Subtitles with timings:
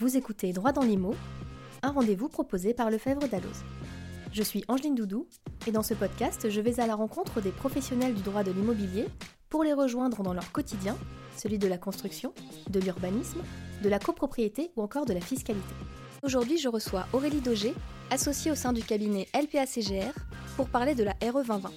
[0.00, 1.16] Vous écoutez Droit dans l'IMO,
[1.82, 3.64] un rendez-vous proposé par Lefebvre Dalloz.
[4.30, 5.26] Je suis Angeline Doudou
[5.66, 9.06] et dans ce podcast, je vais à la rencontre des professionnels du droit de l'immobilier
[9.48, 10.96] pour les rejoindre dans leur quotidien,
[11.36, 12.32] celui de la construction,
[12.70, 13.40] de l'urbanisme,
[13.82, 15.74] de la copropriété ou encore de la fiscalité.
[16.22, 17.74] Aujourd'hui, je reçois Aurélie Daugé,
[18.10, 20.14] associée au sein du cabinet LPACGR,
[20.54, 21.72] pour parler de la RE 2020.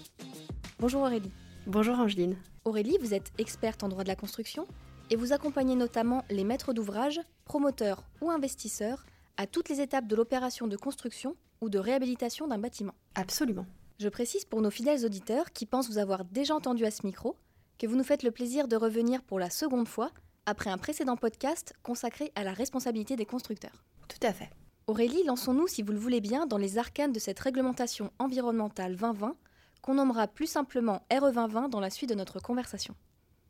[0.78, 1.32] Bonjour Aurélie.
[1.66, 2.36] Bonjour Angeline.
[2.66, 4.68] Aurélie, vous êtes experte en droit de la construction
[5.12, 9.06] et vous accompagnez notamment les maîtres d'ouvrage, promoteurs ou investisseurs
[9.38, 12.96] à toutes les étapes de l'opération de construction ou de réhabilitation d'un bâtiment.
[13.14, 13.66] Absolument.
[14.00, 17.36] Je précise pour nos fidèles auditeurs qui pensent vous avoir déjà entendu à ce micro
[17.78, 20.12] que vous nous faites le plaisir de revenir pour la seconde fois
[20.46, 23.84] après un précédent podcast consacré à la responsabilité des constructeurs.
[24.08, 24.50] Tout à fait.
[24.88, 29.36] Aurélie, lançons-nous, si vous le voulez bien, dans les arcanes de cette réglementation environnementale 2020
[29.82, 32.96] qu'on nommera plus simplement RE 2020 dans la suite de notre conversation.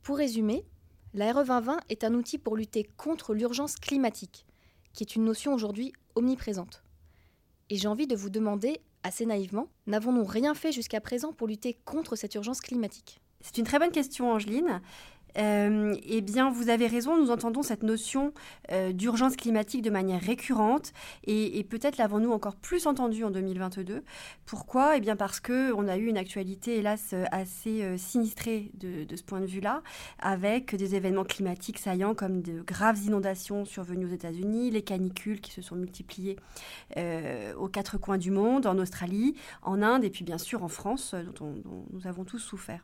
[0.02, 0.64] Pour résumer,
[1.14, 4.46] la RE 2020 est un outil pour lutter contre l'urgence climatique,
[4.94, 6.82] qui est une notion aujourd'hui omniprésente.
[7.68, 11.74] Et j'ai envie de vous demander, assez naïvement, n'avons-nous rien fait jusqu'à présent pour lutter
[11.84, 13.20] contre cette urgence climatique?
[13.42, 14.80] C'est une très bonne question, Angeline.
[15.38, 18.32] Euh, eh bien, vous avez raison, nous entendons cette notion
[18.70, 20.92] euh, d'urgence climatique de manière récurrente
[21.24, 24.02] et, peut-être l'avons-nous encore plus entendue en 2022.
[24.44, 24.96] Pourquoi?
[24.96, 29.40] Eh bien, parce qu'on a eu une actualité, hélas, assez euh, sinistrée de, ce point
[29.40, 29.82] de vue-là,
[30.18, 35.52] avec des événements climatiques saillants comme de graves inondations survenues aux États-Unis, les canicules qui
[35.52, 36.36] se sont multipliées
[36.96, 41.14] aux quatre coins du monde, en Australie, en Inde et puis bien sûr en France,
[41.38, 41.54] dont
[41.92, 42.82] nous avons tous souffert.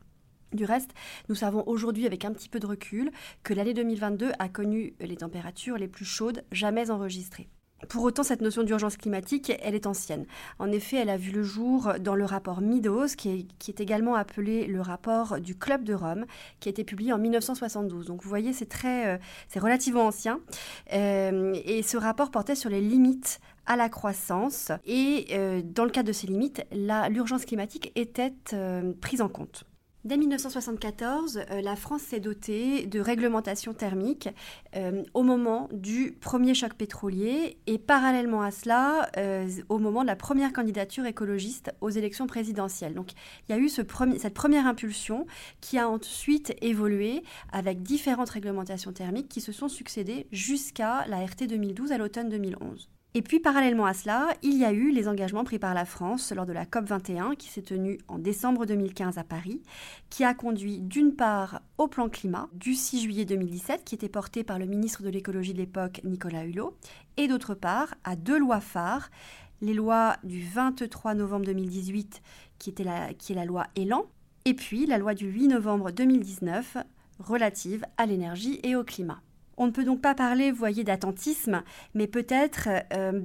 [0.53, 0.91] Du reste,
[1.29, 3.11] nous savons aujourd'hui avec un petit peu de recul
[3.43, 7.49] que l'année 2022 a connu les températures les plus chaudes jamais enregistrées.
[7.87, 10.25] Pour autant, cette notion d'urgence climatique, elle est ancienne.
[10.57, 14.67] En effet, elle a vu le jour dans le rapport Midos, qui est, également appelé
[14.67, 16.25] le rapport du Club de Rome,
[16.59, 18.07] qui a été publié en 1972.
[18.07, 19.17] Donc vous voyez, c'est euh,
[19.55, 20.41] relativement ancien.
[20.93, 24.71] Euh, et ce rapport portait sur les limites à la croissance.
[24.85, 28.33] Et euh, dans le cadre de ces limites, l'urgence climatique était
[28.99, 29.68] prise en compte.
[30.05, 34.29] Dès 1974, euh, la France s'est dotée de réglementations thermiques
[34.77, 40.07] euh, au moment du premier choc pétrolier et parallèlement à cela, euh, au moment de
[40.07, 42.93] la première candidature écologiste aux élections présidentielles.
[42.93, 43.11] Donc
[43.47, 45.25] il y a eu cette première impulsion
[45.59, 47.21] qui a ensuite évolué
[47.51, 52.89] avec différentes réglementations thermiques qui se sont succédées jusqu'à la RT 2012 à l'automne 2011.
[53.15, 56.31] Et puis parallèlement à cela, il y a eu les engagements pris par la France
[56.31, 59.63] lors de la COP 21 qui s'est tenue en décembre 2015 à Paris,
[60.11, 64.43] qui a conduit d'une part au plan climat du 6 juillet 2017 qui était porté
[64.43, 66.77] par le ministre de l'écologie de l'époque Nicolas Hulot,
[67.17, 69.09] et d'autre part à deux lois phares,
[69.61, 72.21] les lois du 23 novembre 2018
[72.59, 74.05] qui, était la, qui est la loi Élan,
[74.45, 76.77] et puis la loi du 8 novembre 2019
[77.17, 79.23] relative à l'énergie et au climat.
[79.59, 83.21] On ne peut donc pas parler, vous voyez, d'attentisme, mais peut-être euh,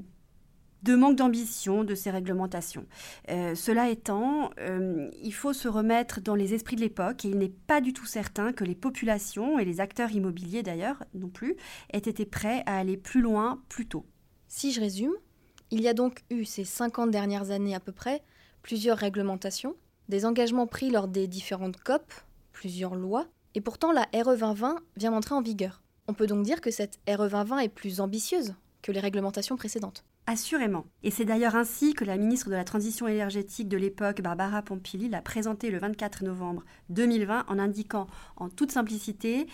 [0.82, 2.86] de manque d'ambition de ces réglementations.
[3.30, 7.38] Euh, cela étant, euh, il faut se remettre dans les esprits de l'époque et il
[7.38, 11.54] n'est pas du tout certain que les populations et les acteurs immobiliers d'ailleurs non plus
[11.92, 14.04] aient été prêts à aller plus loin plus tôt.
[14.48, 15.14] Si je résume,
[15.70, 18.24] il y a donc eu ces 50 dernières années à peu près
[18.60, 19.76] plusieurs réglementations,
[20.08, 22.12] des engagements pris lors des différentes COP,
[22.50, 25.83] plusieurs lois, et pourtant la RE 2020 vient d'entrer en vigueur.
[26.06, 30.04] On peut donc dire que cette RE 2020 est plus ambitieuse que les réglementations précédentes.
[30.26, 30.84] Assurément.
[31.02, 35.08] Et c'est d'ailleurs ainsi que la ministre de la Transition énergétique de l'époque, Barbara Pompili,
[35.08, 38.06] l'a présenté le 24 novembre 2020 en indiquant
[38.36, 39.46] en toute simplicité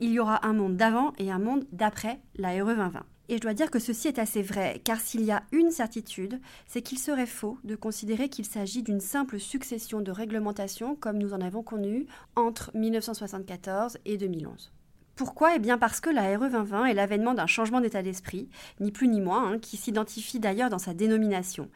[0.00, 3.04] il y aura un monde d'avant et un monde d'après la RE 2020.
[3.30, 6.38] Et je dois dire que ceci est assez vrai, car s'il y a une certitude,
[6.66, 11.32] c'est qu'il serait faux de considérer qu'il s'agit d'une simple succession de réglementations comme nous
[11.32, 14.70] en avons connu entre 1974 et 2011.
[15.16, 15.54] Pourquoi?
[15.54, 18.48] Eh bien parce que la RE 2020 est l'avènement d'un changement d'état d'esprit,
[18.80, 21.70] ni plus ni moins, hein, qui s'identifie d'ailleurs dans sa dénomination,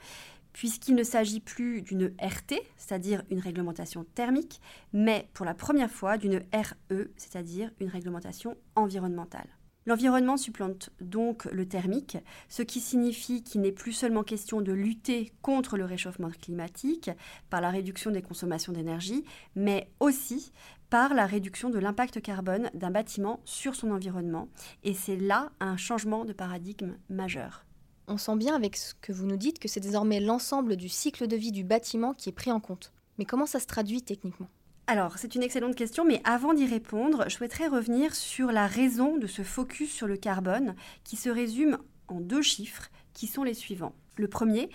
[0.53, 4.61] puisqu'il ne s'agit plus d'une RT, c'est-à-dire une réglementation thermique,
[4.93, 9.47] mais pour la première fois d'une RE, c'est-à-dire une réglementation environnementale.
[9.87, 12.19] L'environnement supplante donc le thermique,
[12.51, 17.11] ce qui signifie qu'il n'est plus seulement question de lutter contre le réchauffement climatique
[17.49, 19.25] par la réduction des consommations d'énergie,
[19.55, 20.53] mais aussi
[20.91, 24.49] par la réduction de l'impact carbone d'un bâtiment sur son environnement.
[24.85, 27.65] Et c'est là un changement de paradigme majeur.
[28.07, 31.27] On sent bien avec ce que vous nous dites que c'est désormais l'ensemble du cycle
[31.27, 32.93] de vie du bâtiment qui est pris en compte.
[33.19, 34.49] Mais comment ça se traduit techniquement?
[34.87, 39.19] Alors, c'est une excellente question, mais avant d'y répondre, je souhaiterais revenir sur la raison
[39.19, 40.75] de ce focus sur le carbone,
[41.05, 41.77] qui se résume
[42.09, 43.95] en deux chiffres, qui sont les suivants.
[44.17, 44.71] Le premier,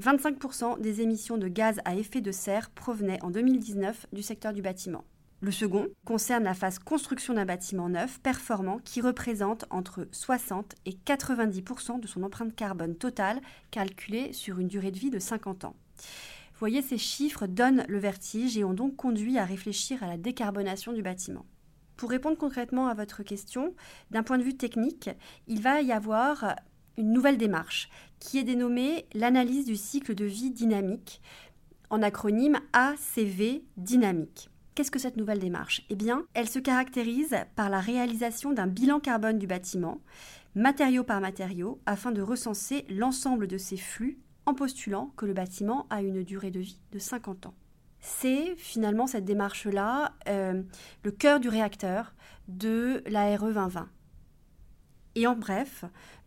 [0.00, 4.62] 25% des émissions de gaz à effet de serre provenaient en 2019 du secteur du
[4.62, 5.04] bâtiment.
[5.40, 10.92] Le second concerne la phase construction d'un bâtiment neuf performant qui représente entre 60 et
[10.92, 13.40] 90% de son empreinte carbone totale
[13.70, 15.76] calculée sur une durée de vie de 50 ans.
[15.96, 20.16] Vous voyez, ces chiffres donnent le vertige et ont donc conduit à réfléchir à la
[20.16, 21.44] décarbonation du bâtiment.
[21.96, 23.74] Pour répondre concrètement à votre question,
[24.10, 25.10] d'un point de vue technique,
[25.48, 26.56] il va y avoir
[26.96, 31.20] une nouvelle démarche qui est dénommée l'analyse du cycle de vie dynamique,
[31.90, 34.50] en acronyme ACV dynamique.
[34.74, 35.86] Qu'est-ce que cette nouvelle démarche?
[35.88, 40.00] Eh bien, elle se caractérise par la réalisation d'un bilan carbone du bâtiment,
[40.54, 45.86] matériau par matériau, afin de recenser l'ensemble de ces flux en postulant que le bâtiment
[45.90, 47.54] a une durée de vie de 50 ans.
[48.00, 50.62] C'est finalement cette démarche-là euh,
[51.02, 52.14] le cœur du réacteur
[52.48, 53.88] de la RE 2020.
[55.16, 55.84] Et en bref,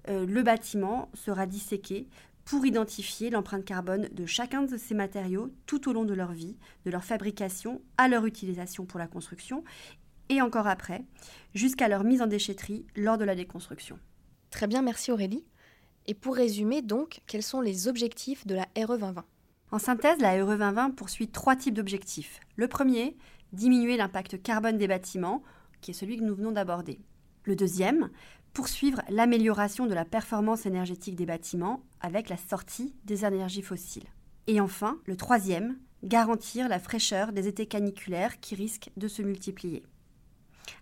[0.07, 2.07] euh, le bâtiment sera disséqué
[2.46, 6.57] pour identifier l'empreinte carbone de chacun de ces matériaux tout au long de leur vie,
[6.86, 9.63] de leur fabrication à leur utilisation pour la construction
[10.30, 11.04] et encore après,
[11.54, 14.00] jusqu'à leur mise en déchetterie lors de la déconstruction.
[14.51, 15.44] Très bien, merci Aurélie.
[16.07, 19.25] Et pour résumer donc, quels sont les objectifs de la RE 2020
[19.72, 22.40] En synthèse, la RE 2020 poursuit trois types d'objectifs.
[22.56, 23.18] Le premier,
[23.54, 25.44] diminuer l'impact carbone des bâtiments,
[25.81, 27.00] qui est celui que nous venons d'aborder.
[27.44, 28.10] Le deuxième,
[28.54, 34.07] poursuivre l'amélioration de la performance énergétique des bâtiments avec la sortie des énergies fossiles.
[34.48, 39.84] Et enfin, le troisième, garantir la fraîcheur des étés caniculaires qui risquent de se multiplier.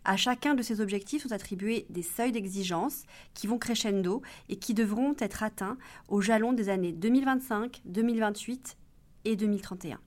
[0.04, 3.04] À chacun de ces objectifs sont attribués des seuils d'exigence
[3.34, 5.78] qui vont crescendo et qui devront être atteints
[6.08, 8.78] au jalon des années 2025, 2028
[9.25, 10.00] et 2031.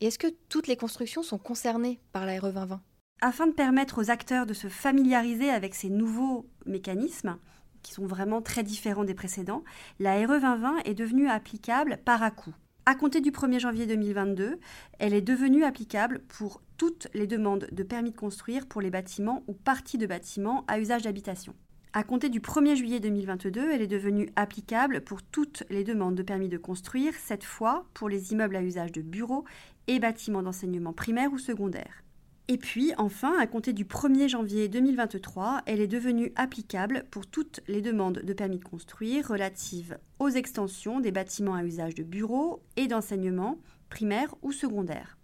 [0.00, 2.80] Et est-ce que toutes les constructions sont concernées par la RE 2020
[3.22, 7.38] afin de permettre aux acteurs de se familiariser avec ces nouveaux mécanismes,
[7.82, 9.62] qui sont vraiment très différents des précédents,
[10.00, 12.52] la RE 2020 est devenue applicable par à coup.
[12.84, 14.58] À compter du 1er janvier 2022,
[14.98, 19.44] elle est devenue applicable pour toutes les demandes de permis de construire pour les bâtiments
[19.46, 21.54] ou parties de bâtiments à usage d'habitation.
[21.92, 26.22] À compter du 1er juillet 2022, elle est devenue applicable pour toutes les demandes de
[26.24, 29.44] permis de construire, cette fois pour les immeubles à usage de bureaux
[29.86, 32.01] et bâtiments d'enseignement primaire ou secondaire.
[32.48, 37.60] Et puis, enfin, à compter du 1er janvier 2023, elle est devenue applicable pour toutes
[37.68, 42.62] les demandes de permis de construire relatives aux extensions des bâtiments à usage de bureaux
[42.76, 43.58] et d'enseignement
[43.88, 45.16] primaire ou secondaire.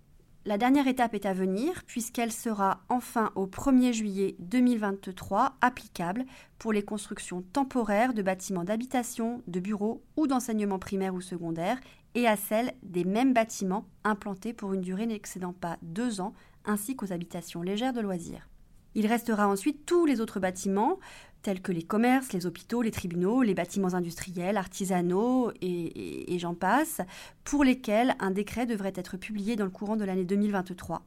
[0.45, 6.25] La dernière étape est à venir puisqu'elle sera enfin au 1er juillet 2023 applicable
[6.59, 11.79] pour les constructions temporaires de bâtiments d'habitation, de bureaux ou d'enseignement primaire ou secondaire
[12.15, 16.33] et à celles des mêmes bâtiments implantés pour une durée n'excédant pas deux ans
[16.65, 18.49] ainsi qu'aux habitations légères de loisirs.
[18.95, 20.99] Il restera ensuite tous les autres bâtiments,
[21.43, 27.01] tels que les commerces, les hôpitaux, les tribunaux, les bâtiments industriels, artisanaux et, j'en passe,
[27.45, 31.03] pour lesquels un décret devrait être publié dans le courant de l'année 2023.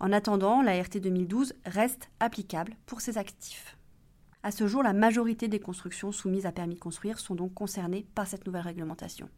[0.00, 3.76] En attendant, la RT 2012 reste applicable pour ces actifs.
[4.42, 8.06] À ce jour, la majorité des constructions soumises à permis de construire sont donc concernées
[8.14, 9.28] par cette nouvelle réglementation.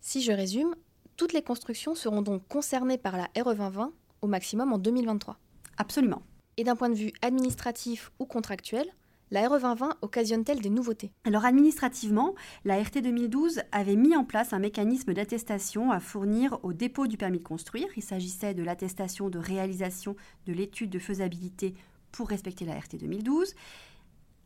[0.00, 0.74] Si je résume,
[1.16, 3.92] toutes les constructions seront donc concernées par la RE 2020
[4.26, 5.38] au maximum en 2023.
[5.78, 6.22] Absolument.
[6.56, 8.86] Et d'un point de vue administratif ou contractuel,
[9.30, 11.12] la RE 2020 occasionne-t-elle des nouveautés?
[11.24, 12.34] Alors administrativement,
[12.64, 17.16] la RT 2012 avait mis en place un mécanisme d'attestation à fournir au dépôt du
[17.16, 17.88] permis de construire.
[17.96, 21.74] Il s'agissait de l'attestation de réalisation de l'étude de faisabilité
[22.12, 23.54] pour respecter la RT 2012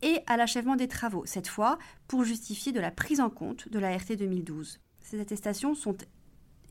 [0.01, 3.79] et à l'achèvement des travaux, cette fois pour justifier de la prise en compte de
[3.79, 4.79] la RT 2012.
[4.99, 5.97] Ces attestations sont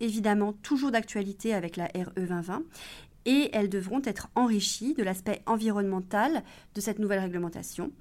[0.01, 2.63] évidemment toujours d'actualité avec la RE 2020
[3.27, 6.43] et elles devront être enrichies de l'aspect environnemental
[6.75, 7.93] de cette nouvelle réglementation,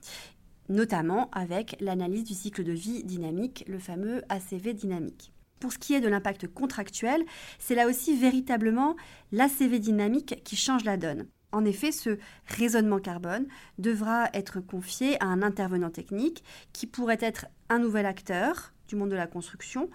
[0.69, 5.33] notamment avec l'analyse du cycle de vie dynamique, le fameux ACV dynamique.
[5.59, 7.25] Pour ce qui est de l'impact contractuel,
[7.57, 8.95] c'est là aussi véritablement
[9.33, 11.27] l'ACV dynamique qui change la donne.
[11.51, 17.47] En effet, ce raisonnement carbone devra être confié à un intervenant technique qui pourrait être
[17.69, 19.89] un nouvel acteur du monde de la construction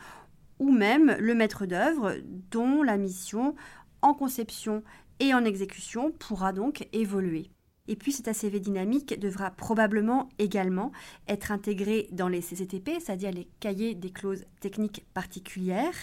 [0.58, 2.14] ou même le maître d'œuvre
[2.50, 3.54] dont la mission
[4.02, 4.82] en conception
[5.20, 7.50] et en exécution pourra donc évoluer.
[7.86, 10.90] Et puis cet ACV dynamique devra probablement également
[11.28, 15.94] être intégré dans les CCTP, c'est-à-dire les cahiers des clauses techniques particulières,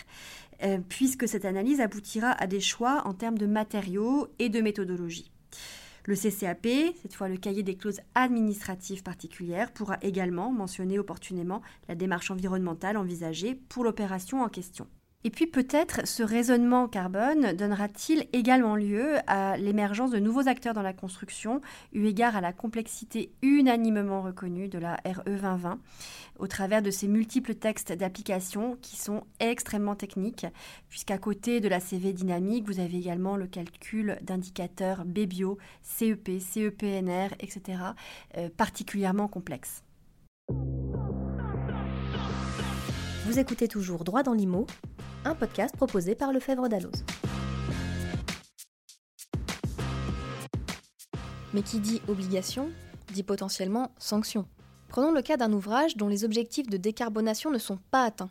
[0.63, 5.31] euh, puisque cette analyse aboutira à des choix en termes de matériaux et de méthodologie.
[6.05, 6.67] Le CCAP,
[7.01, 12.97] cette fois le cahier des clauses administratives particulières, pourra également mentionner opportunément la démarche environnementale
[12.97, 14.87] envisagée pour l'opération en question.
[15.23, 20.81] Et puis peut-être ce raisonnement carbone donnera-t-il également lieu à l'émergence de nouveaux acteurs dans
[20.81, 21.61] la construction,
[21.93, 25.79] eu égard à la complexité unanimement reconnue de la RE 2020,
[26.39, 30.47] au travers de ces multiples textes d'application qui sont extrêmement techniques,
[30.89, 37.35] puisqu'à côté de la CV dynamique, vous avez également le calcul d'indicateurs BBIO, CEP, CEPNR,
[37.39, 37.79] etc.,
[38.37, 39.83] euh, particulièrement complexes.
[43.27, 44.65] Vous écoutez toujours Droit dans l'IMO,
[45.25, 47.03] un podcast proposé par Lefebvre Dalloz.
[51.53, 52.69] Mais qui dit obligation
[53.13, 54.47] dit potentiellement sanction.
[54.87, 58.29] Prenons le cas d'un ouvrage dont les objectifs de décarbonation ne sont pas atteints.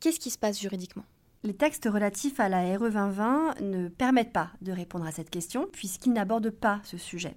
[0.00, 1.04] Qu'est-ce qui se passe juridiquement?
[1.42, 5.68] Les textes relatifs à la RE 2020 ne permettent pas de répondre à cette question
[5.72, 7.36] puisqu'ils n'abordent pas ce sujet.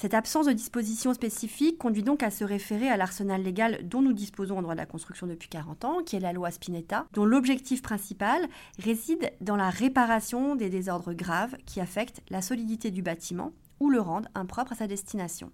[0.00, 4.12] Cette absence de disposition spécifique conduit donc à se référer à l'arsenal légal dont nous
[4.12, 7.24] disposons en droit de la construction depuis 40 ans, qui est la loi Spinetta, dont
[7.24, 8.46] l'objectif principal
[8.78, 13.50] réside dans la réparation des désordres graves qui affectent la solidité du bâtiment
[13.80, 15.50] ou le rendent impropre à sa destination.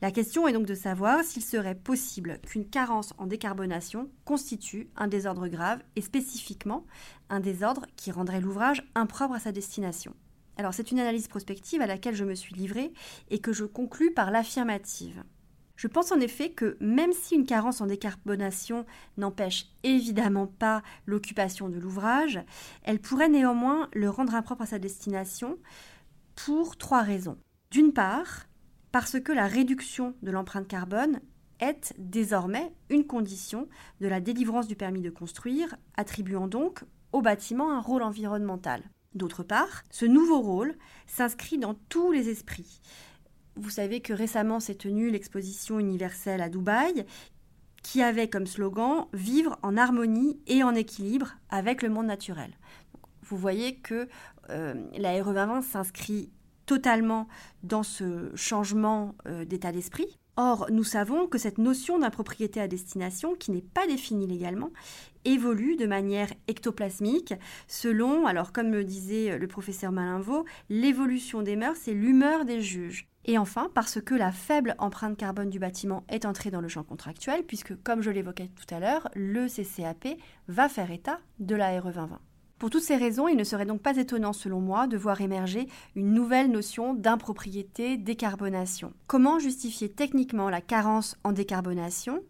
[0.00, 5.06] La question est donc de savoir s'il serait possible qu'une carence en décarbonation constitue un
[5.06, 6.84] désordre grave et spécifiquement
[7.30, 10.16] un désordre qui rendrait l'ouvrage impropre à sa destination.
[10.62, 12.92] Alors c'est une analyse prospective à laquelle je me suis livrée
[13.30, 15.24] et que je conclus par l'affirmative.
[15.74, 21.68] Je pense en effet que même si une carence en décarbonation n'empêche évidemment pas l'occupation
[21.68, 22.38] de l'ouvrage,
[22.84, 25.58] elle pourrait néanmoins le rendre impropre à sa destination
[26.36, 27.38] pour trois raisons.
[27.72, 28.46] D'une part,
[28.92, 31.18] parce que la réduction de l'empreinte carbone
[31.58, 33.66] est désormais une condition
[34.00, 38.84] de la délivrance du permis de construire, attribuant donc au bâtiment un rôle environnemental.
[39.14, 40.74] D'autre part, ce nouveau rôle
[41.06, 42.80] s'inscrit dans tous les esprits.
[43.56, 47.04] Vous savez que récemment s'est tenue l'exposition universelle à Dubaï
[47.82, 52.52] qui avait comme slogan Vivre en harmonie et en équilibre avec le monde naturel.
[53.22, 54.08] Vous voyez que
[54.50, 56.30] euh, la RE 2020 s'inscrit
[56.64, 57.28] totalement
[57.62, 60.18] dans ce changement euh, d'état d'esprit.
[60.36, 64.70] Or, nous savons que cette notion d'impropriété à destination, qui n'est pas définie légalement,
[65.26, 67.34] évolue de manière ectoplasmique
[67.68, 73.08] selon, alors comme le disait le professeur Malinvaux, l'évolution des mœurs et l'humeur des juges.
[73.24, 76.82] Et enfin, parce que la faible empreinte carbone du bâtiment est entrée dans le champ
[76.82, 81.78] contractuel, puisque, comme je l'évoquais tout à l'heure, le CCAP va faire état de la
[81.78, 82.20] RE 2020.
[82.62, 85.66] Pour toutes ces raisons, il ne serait donc pas étonnant, selon moi, de voir émerger
[85.96, 88.92] une nouvelle notion d'impropriété décarbonation.
[89.08, 92.22] Comment justifier techniquement la carence en décarbonation?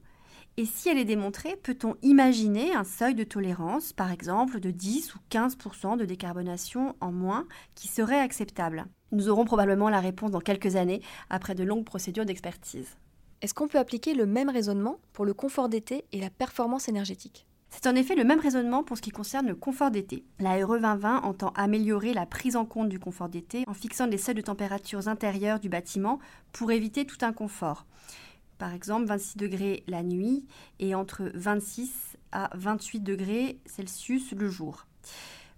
[0.56, 5.14] Et si elle est démontrée, peut-on imaginer un seuil de tolérance, par exemple de 10
[5.14, 8.86] ou 15% de décarbonation en moins, qui serait acceptable?
[9.10, 12.96] Nous aurons probablement la réponse dans quelques années, après de longues procédures d'expertise.
[13.42, 17.46] Est-ce qu'on peut appliquer le même raisonnement pour le confort d'été et la performance énergétique?
[17.72, 20.24] C'est en effet le même raisonnement pour ce qui concerne le confort d'été.
[20.38, 24.18] La RE 2020 entend améliorer la prise en compte du confort d'été en fixant des
[24.18, 26.18] seuils de températures intérieures du bâtiment
[26.52, 27.86] pour éviter tout inconfort.
[28.58, 30.44] Par exemple, 26 degrés la nuit
[30.78, 34.86] et entre 26 à 28 degrés Celsius le jour.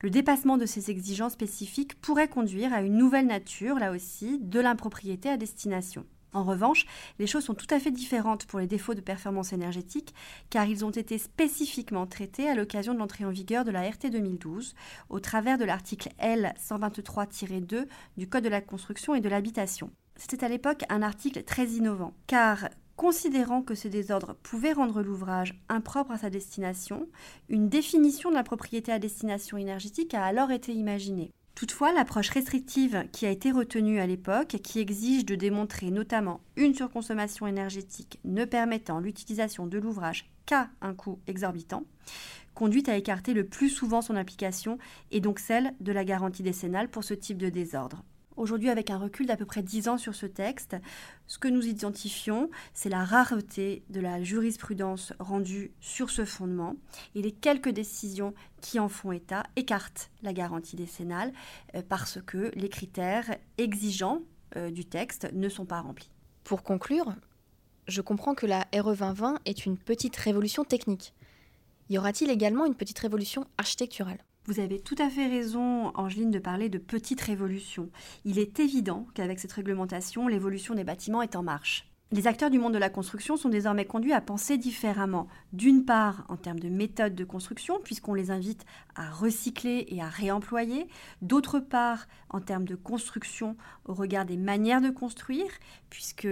[0.00, 4.60] Le dépassement de ces exigences spécifiques pourrait conduire à une nouvelle nature, là aussi, de
[4.60, 6.06] l'impropriété à destination.
[6.34, 6.84] En revanche,
[7.18, 10.14] les choses sont tout à fait différentes pour les défauts de performance énergétique,
[10.50, 14.10] car ils ont été spécifiquement traités à l'occasion de l'entrée en vigueur de la RT
[14.10, 14.74] 2012,
[15.08, 17.86] au travers de l'article L 123-2
[18.16, 19.90] du Code de la construction et de l'habitation.
[20.16, 25.60] C'était à l'époque un article très innovant, car Considérant que ce désordre pouvait rendre l'ouvrage
[25.68, 27.08] impropre à sa destination,
[27.48, 31.32] une définition de la propriété à destination énergétique a alors été imaginée.
[31.54, 36.74] Toutefois, l'approche restrictive qui a été retenue à l'époque, qui exige de démontrer notamment une
[36.74, 41.84] surconsommation énergétique ne permettant l'utilisation de l'ouvrage qu'à un coût exorbitant,
[42.54, 44.78] conduit à écarter le plus souvent son application
[45.12, 48.02] et donc celle de la garantie décennale pour ce type de désordre.
[48.36, 50.76] Aujourd'hui, avec un recul d'à peu près 10 ans sur ce texte,
[51.28, 56.74] ce que nous identifions, c'est la rareté de la jurisprudence rendue sur ce fondement
[57.14, 61.32] et les quelques décisions qui en font état écartent la garantie décennale
[61.76, 64.22] euh, parce que les critères exigeants
[64.56, 66.10] euh, du texte ne sont pas remplis.
[66.42, 67.14] Pour conclure,
[67.86, 71.14] je comprends que la RE 2020 est une petite révolution technique.
[71.88, 74.18] Y aura-t-il également une petite révolution architecturale?
[74.46, 77.88] Vous avez tout à fait raison, Angeline, de parler de petite révolution.
[78.24, 81.88] Il est évident qu'avec cette réglementation, l'évolution des bâtiments est en marche.
[82.12, 85.26] Les acteurs du monde de la construction sont désormais conduits à penser différemment.
[85.52, 90.08] D'une part, en termes de méthode de construction, puisqu'on les invite à recycler et à
[90.08, 90.86] réemployer.
[91.22, 95.50] D'autre part, en termes de construction, au regard des manières de construire,
[95.90, 96.28] puisque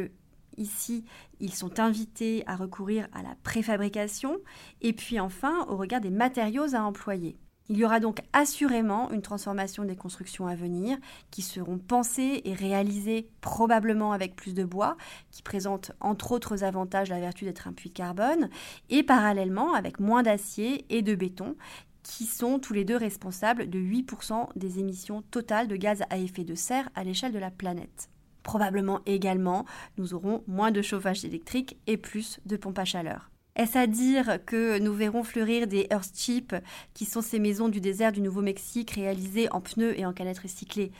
[0.58, 1.06] Ici,
[1.40, 4.36] ils sont invités à recourir à la préfabrication
[4.82, 7.38] et puis enfin au regard des matériaux à employer.
[7.68, 10.98] Il y aura donc assurément une transformation des constructions à venir
[11.30, 14.96] qui seront pensées et réalisées probablement avec plus de bois,
[15.30, 18.50] qui présente entre autres avantages la vertu d'être un puits carbone,
[18.90, 21.56] et parallèlement avec moins d'acier et de béton,
[22.02, 26.44] qui sont tous les deux responsables de 8% des émissions totales de gaz à effet
[26.44, 28.10] de serre à l'échelle de la planète.
[28.42, 29.64] Probablement également,
[29.98, 33.31] nous aurons moins de chauffage électrique et plus de pompes à chaleur.
[33.54, 36.54] Est-ce à dire que nous verrons fleurir des Earthship,
[36.94, 40.90] qui sont ces maisons du désert du Nouveau-Mexique réalisées en pneus et en canettes recyclées?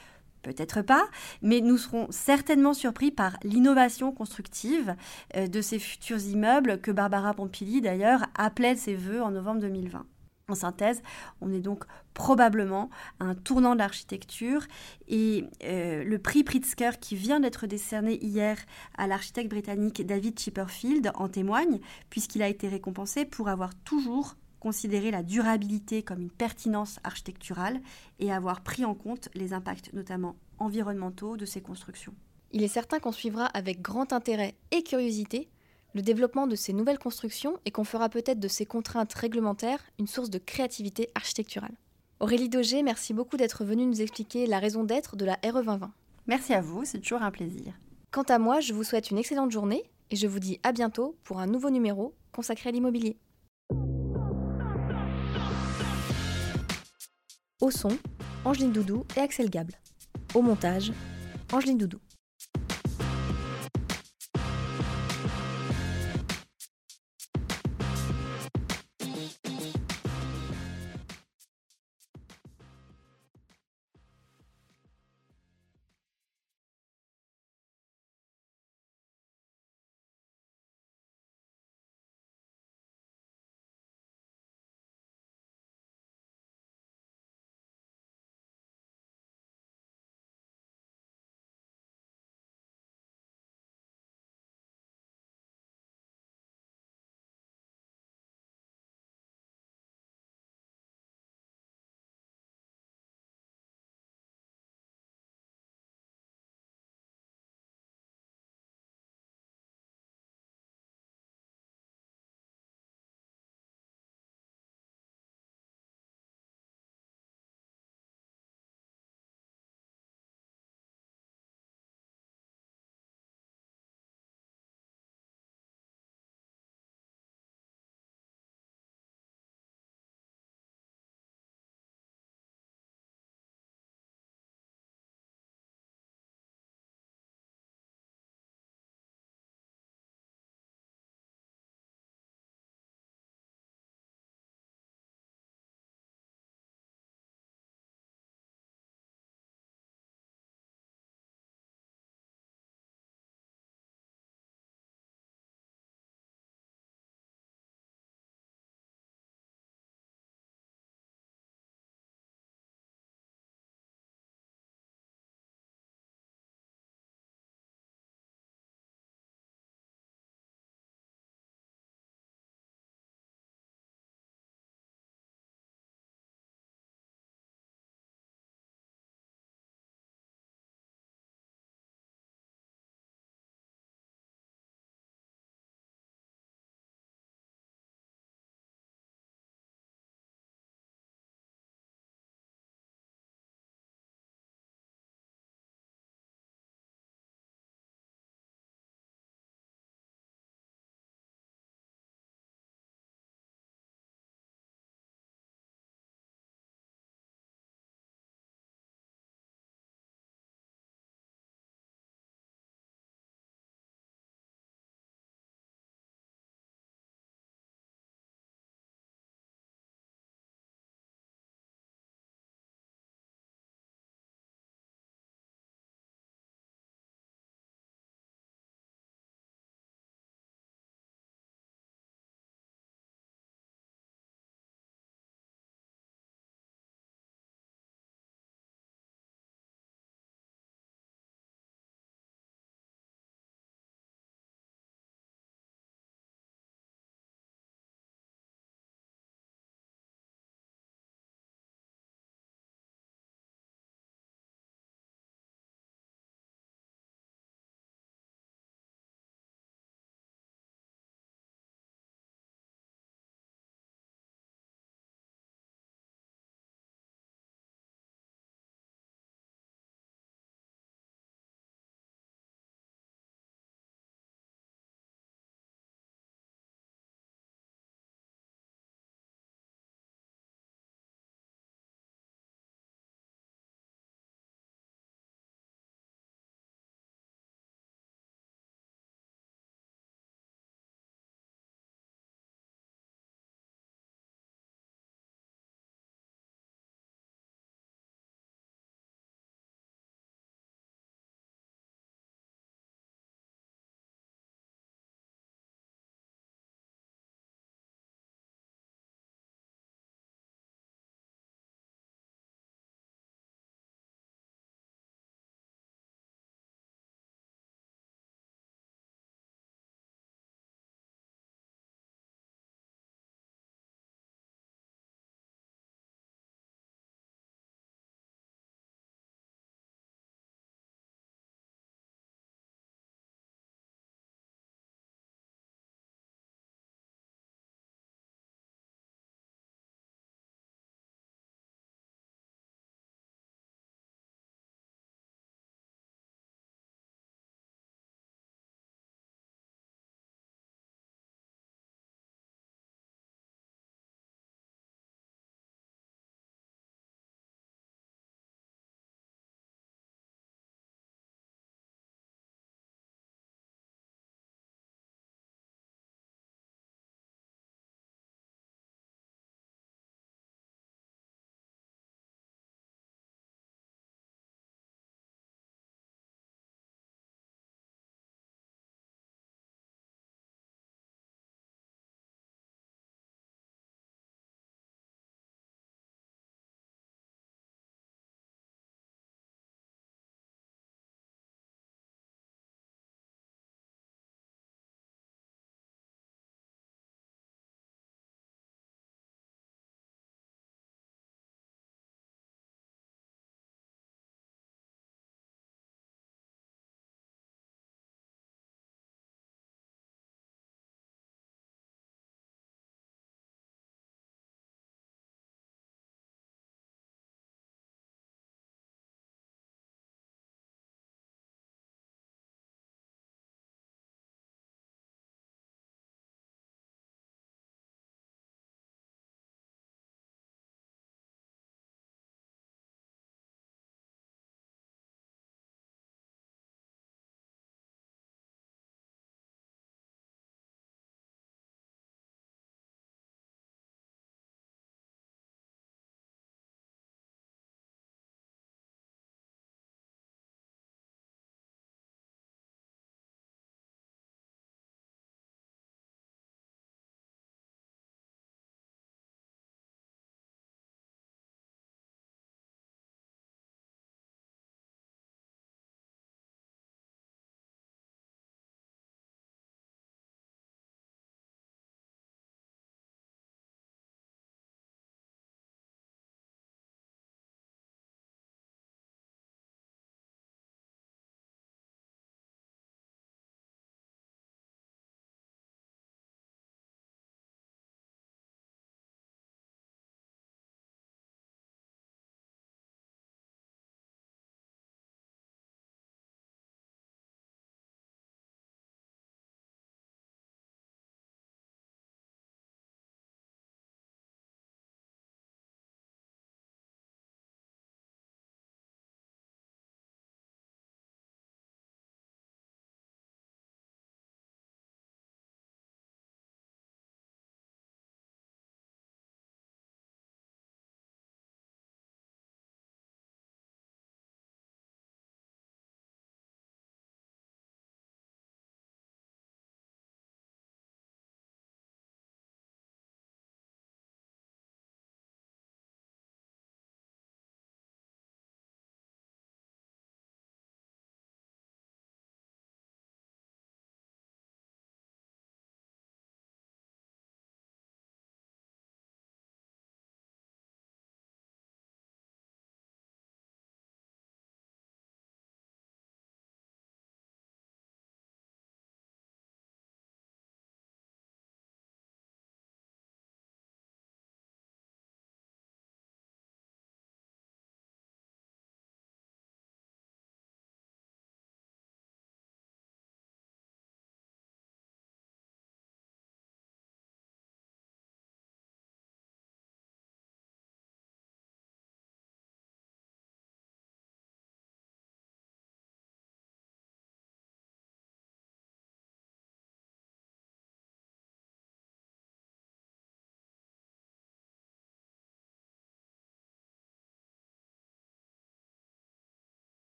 [0.43, 1.05] Peut-être pas,
[1.41, 4.97] mais nous serons certainement surpris par l'innovation constructive
[5.37, 10.05] euh, de ces futurs immeubles que Barbara Pompili d'ailleurs appelait ses voeux en novembre 2020.
[10.49, 11.03] En synthèse,
[11.41, 11.85] on est donc
[12.15, 14.67] probablement à un tournant de l'architecture
[15.09, 18.59] et euh, le prix Pritzker qui vient d'être décerné hier
[18.99, 21.81] à l'architecte britannique David Chipperfield en témoigne
[22.11, 27.81] puisqu'il a été récompensé pour avoir toujours considéré la durabilité comme une pertinence architecturale
[28.21, 32.15] et avoir pris en compte les impacts notamment environnementaux de ces constructions.
[32.53, 35.49] Il est certain qu'on suivra avec grand intérêt et curiosité
[35.95, 40.07] le développement de ces nouvelles constructions et qu'on fera peut-être de ces contraintes réglementaires une
[40.07, 41.75] source de créativité architecturale.
[42.21, 45.93] Aurélie Daugé, merci beaucoup d'être venue nous expliquer la raison d'être de la RE 2020.
[46.27, 47.75] Merci à vous, c'est toujours un plaisir.
[48.11, 51.17] Quant à moi, je vous souhaite une excellente journée et je vous dis à bientôt
[51.25, 53.17] pour un nouveau numéro consacré à l'immobilier.
[57.61, 57.97] Au son,
[58.45, 59.75] Angeline Doudou et Axel Gable.
[60.35, 60.93] Au montage,
[61.53, 61.99] Angeline Doudou.